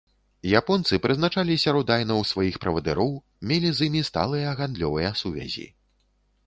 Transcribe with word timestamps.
Японцы 0.59 0.97
прызначалі 1.03 1.57
сярод 1.65 1.93
айнаў 1.97 2.23
сваіх 2.31 2.55
правадыроў, 2.65 3.11
мелі 3.53 3.69
з 3.81 3.93
імі 3.93 4.01
сталыя 4.09 4.57
гандлёвыя 4.63 5.15
сувязі. 5.23 5.67